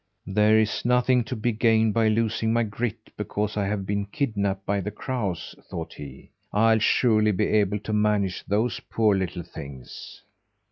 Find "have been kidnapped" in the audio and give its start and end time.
3.67-4.65